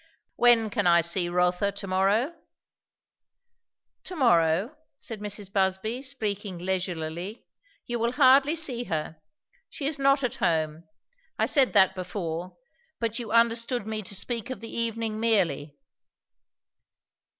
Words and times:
"When 0.35 0.71
can 0.71 0.87
I 0.87 1.01
see 1.01 1.29
Rotha 1.29 1.71
to 1.73 1.85
morrow?" 1.85 2.33
"To 4.05 4.15
morrow," 4.15 4.75
said 4.99 5.19
Mrs. 5.19 5.53
Busby, 5.53 6.01
speaking 6.01 6.57
leisurely, 6.57 7.45
"you 7.85 7.99
will 7.99 8.13
hardly 8.13 8.55
see 8.55 8.85
her. 8.85 9.21
She 9.69 9.85
is 9.85 9.99
not 9.99 10.23
at 10.23 10.37
home. 10.37 10.85
I 11.37 11.45
said 11.45 11.73
that 11.73 11.93
before, 11.93 12.57
but 12.99 13.19
you 13.19 13.31
understood 13.31 13.85
me 13.85 14.01
to 14.01 14.15
speak 14.15 14.49
of 14.49 14.59
the 14.59 14.75
evening 14.75 15.19
merely." 15.19 15.77